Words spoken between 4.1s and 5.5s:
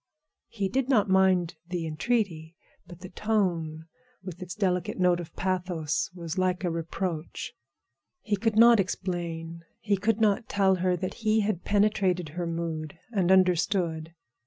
with its delicate note of